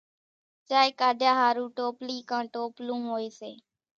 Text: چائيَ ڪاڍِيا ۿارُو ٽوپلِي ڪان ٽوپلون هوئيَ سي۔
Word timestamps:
چائيَ 0.67 0.91
ڪاڍِيا 0.99 1.31
ۿارُو 1.39 1.65
ٽوپلِي 1.77 2.17
ڪان 2.29 2.43
ٽوپلون 2.53 3.01
هوئيَ 3.11 3.29
سي۔ 3.39 3.51